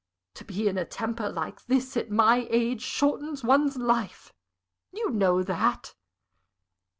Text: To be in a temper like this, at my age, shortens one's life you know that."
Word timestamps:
To 0.33 0.43
be 0.43 0.67
in 0.67 0.79
a 0.79 0.83
temper 0.83 1.29
like 1.29 1.65
this, 1.65 1.95
at 1.95 2.09
my 2.09 2.47
age, 2.49 2.81
shortens 2.81 3.43
one's 3.43 3.77
life 3.77 4.33
you 4.91 5.11
know 5.11 5.43
that." 5.43 5.93